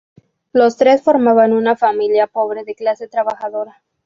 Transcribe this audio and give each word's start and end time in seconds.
Los 0.51 0.77
tres 0.77 1.03
formaban 1.03 1.53
una 1.53 1.75
familia 1.75 2.25
pobre 2.25 2.63
de 2.63 2.73
clase 2.73 3.07
trabajadora. 3.07 3.83